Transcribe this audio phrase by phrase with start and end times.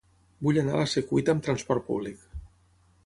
[0.47, 2.25] Vull anar a la Secuita amb trasport públic.